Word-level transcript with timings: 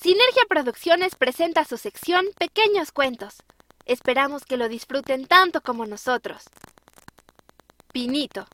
Sinergia 0.00 0.44
Producciones 0.48 1.16
presenta 1.16 1.64
su 1.64 1.76
sección 1.76 2.26
Pequeños 2.38 2.92
Cuentos. 2.92 3.34
Esperamos 3.84 4.44
que 4.44 4.56
lo 4.56 4.68
disfruten 4.68 5.26
tanto 5.26 5.60
como 5.60 5.86
nosotros. 5.86 6.44
Pinito. 7.92 8.46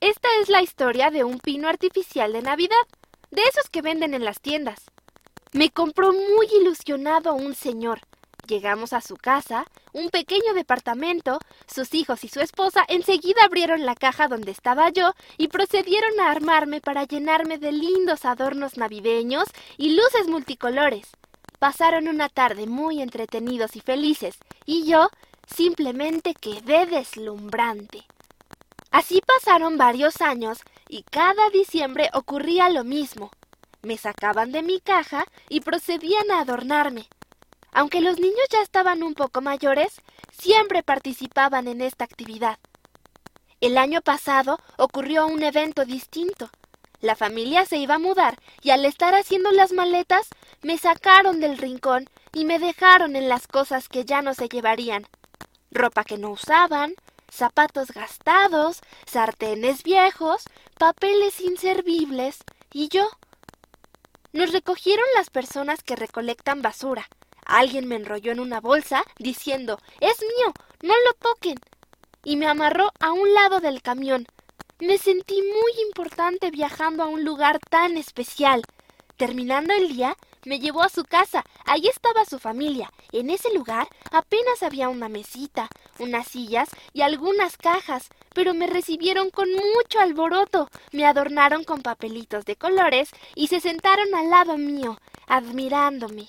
Esta 0.00 0.28
es 0.40 0.48
la 0.48 0.62
historia 0.62 1.10
de 1.10 1.24
un 1.24 1.40
pino 1.40 1.68
artificial 1.68 2.32
de 2.32 2.42
Navidad, 2.42 2.76
de 3.32 3.42
esos 3.42 3.68
que 3.70 3.82
venden 3.82 4.14
en 4.14 4.24
las 4.24 4.40
tiendas. 4.40 4.84
Me 5.52 5.70
compró 5.70 6.12
muy 6.12 6.46
ilusionado 6.60 7.34
un 7.34 7.56
señor. 7.56 8.00
Llegamos 8.50 8.92
a 8.94 9.00
su 9.00 9.14
casa, 9.14 9.64
un 9.92 10.10
pequeño 10.10 10.54
departamento, 10.54 11.38
sus 11.72 11.94
hijos 11.94 12.24
y 12.24 12.28
su 12.28 12.40
esposa 12.40 12.84
enseguida 12.88 13.44
abrieron 13.44 13.86
la 13.86 13.94
caja 13.94 14.26
donde 14.26 14.50
estaba 14.50 14.90
yo 14.90 15.14
y 15.38 15.46
procedieron 15.46 16.18
a 16.18 16.32
armarme 16.32 16.80
para 16.80 17.04
llenarme 17.04 17.58
de 17.58 17.70
lindos 17.70 18.24
adornos 18.24 18.76
navideños 18.76 19.44
y 19.76 19.90
luces 19.90 20.26
multicolores. 20.26 21.06
Pasaron 21.60 22.08
una 22.08 22.28
tarde 22.28 22.66
muy 22.66 23.00
entretenidos 23.00 23.76
y 23.76 23.82
felices, 23.82 24.36
y 24.66 24.84
yo 24.84 25.10
simplemente 25.46 26.34
quedé 26.34 26.86
deslumbrante. 26.86 28.04
Así 28.90 29.22
pasaron 29.24 29.78
varios 29.78 30.20
años 30.20 30.58
y 30.88 31.04
cada 31.04 31.50
diciembre 31.50 32.10
ocurría 32.14 32.68
lo 32.68 32.82
mismo. 32.82 33.30
Me 33.82 33.96
sacaban 33.96 34.50
de 34.50 34.64
mi 34.64 34.80
caja 34.80 35.24
y 35.48 35.60
procedían 35.60 36.32
a 36.32 36.40
adornarme. 36.40 37.06
Aunque 37.72 38.00
los 38.00 38.18
niños 38.18 38.46
ya 38.50 38.62
estaban 38.62 39.02
un 39.02 39.14
poco 39.14 39.40
mayores, 39.40 40.00
siempre 40.32 40.82
participaban 40.82 41.68
en 41.68 41.80
esta 41.80 42.04
actividad. 42.04 42.58
El 43.60 43.76
año 43.76 44.00
pasado 44.00 44.58
ocurrió 44.78 45.26
un 45.26 45.42
evento 45.42 45.84
distinto. 45.84 46.50
La 47.00 47.14
familia 47.14 47.66
se 47.66 47.76
iba 47.76 47.96
a 47.96 47.98
mudar 47.98 48.38
y 48.62 48.70
al 48.70 48.84
estar 48.84 49.14
haciendo 49.14 49.50
las 49.52 49.72
maletas 49.72 50.28
me 50.62 50.78
sacaron 50.78 51.40
del 51.40 51.58
rincón 51.58 52.08
y 52.32 52.44
me 52.44 52.58
dejaron 52.58 53.16
en 53.16 53.28
las 53.28 53.46
cosas 53.46 53.88
que 53.88 54.04
ya 54.04 54.22
no 54.22 54.34
se 54.34 54.48
llevarían. 54.48 55.06
Ropa 55.70 56.04
que 56.04 56.18
no 56.18 56.30
usaban, 56.30 56.94
zapatos 57.30 57.92
gastados, 57.92 58.80
sartenes 59.06 59.82
viejos, 59.82 60.42
papeles 60.78 61.40
inservibles 61.40 62.38
y 62.72 62.88
yo. 62.88 63.08
Nos 64.32 64.52
recogieron 64.52 65.06
las 65.16 65.30
personas 65.30 65.82
que 65.82 65.96
recolectan 65.96 66.62
basura, 66.62 67.08
Alguien 67.50 67.88
me 67.88 67.96
enrolló 67.96 68.30
en 68.30 68.38
una 68.38 68.60
bolsa 68.60 69.02
diciendo 69.18 69.80
Es 69.98 70.20
mío, 70.20 70.54
no 70.82 70.94
lo 71.04 71.12
toquen. 71.14 71.58
y 72.22 72.36
me 72.36 72.46
amarró 72.46 72.92
a 73.00 73.12
un 73.12 73.34
lado 73.34 73.58
del 73.60 73.82
camión. 73.82 74.26
Me 74.78 74.98
sentí 74.98 75.42
muy 75.42 75.72
importante 75.88 76.50
viajando 76.50 77.02
a 77.02 77.06
un 77.06 77.24
lugar 77.24 77.58
tan 77.58 77.96
especial. 77.96 78.62
Terminando 79.16 79.74
el 79.74 79.88
día, 79.88 80.16
me 80.44 80.60
llevó 80.60 80.82
a 80.82 80.88
su 80.88 81.02
casa. 81.02 81.44
Allí 81.66 81.88
estaba 81.88 82.24
su 82.24 82.38
familia. 82.38 82.92
En 83.10 83.30
ese 83.30 83.52
lugar 83.52 83.88
apenas 84.12 84.62
había 84.62 84.88
una 84.88 85.08
mesita, 85.08 85.68
unas 85.98 86.28
sillas 86.28 86.68
y 86.92 87.02
algunas 87.02 87.56
cajas, 87.56 88.10
pero 88.32 88.54
me 88.54 88.68
recibieron 88.68 89.30
con 89.30 89.48
mucho 89.50 89.98
alboroto. 89.98 90.68
Me 90.92 91.04
adornaron 91.04 91.64
con 91.64 91.82
papelitos 91.82 92.44
de 92.44 92.54
colores 92.54 93.10
y 93.34 93.48
se 93.48 93.60
sentaron 93.60 94.14
al 94.14 94.30
lado 94.30 94.56
mío, 94.56 94.98
admirándome. 95.26 96.28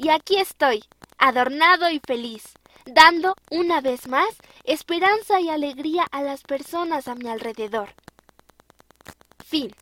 Y 0.00 0.10
aquí 0.10 0.38
estoy, 0.38 0.84
adornado 1.18 1.90
y 1.90 2.00
feliz, 2.06 2.54
dando 2.86 3.34
una 3.50 3.80
vez 3.80 4.06
más 4.06 4.28
esperanza 4.62 5.40
y 5.40 5.48
alegría 5.50 6.06
a 6.12 6.22
las 6.22 6.42
personas 6.42 7.08
a 7.08 7.16
mi 7.16 7.28
alrededor. 7.28 7.94
Fin. 9.44 9.74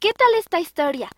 ¿Qué 0.00 0.12
tal 0.12 0.34
esta 0.34 0.58
historia? 0.58 1.10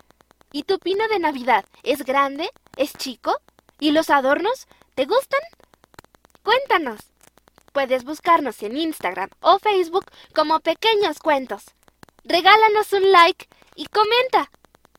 ¿Y 0.52 0.64
tu 0.64 0.78
pino 0.78 1.08
de 1.08 1.20
Navidad 1.20 1.64
es 1.82 2.04
grande? 2.04 2.50
¿Es 2.76 2.92
chico? 2.92 3.40
¿Y 3.78 3.92
los 3.92 4.10
adornos? 4.10 4.66
¿Te 4.94 5.06
gustan? 5.06 5.40
Cuéntanos. 6.42 7.00
Puedes 7.72 8.04
buscarnos 8.04 8.62
en 8.62 8.76
Instagram 8.76 9.30
o 9.40 9.58
Facebook 9.58 10.04
como 10.34 10.60
Pequeños 10.60 11.18
Cuentos. 11.18 11.64
Regálanos 12.24 12.92
un 12.92 13.10
like 13.10 13.48
y 13.74 13.86
comenta. 13.86 14.50